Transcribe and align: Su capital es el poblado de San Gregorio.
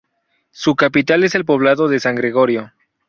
Su 0.49 0.75
capital 0.75 1.23
es 1.23 1.35
el 1.35 1.45
poblado 1.45 1.87
de 1.87 1.99
San 1.99 2.15
Gregorio. 2.15 2.73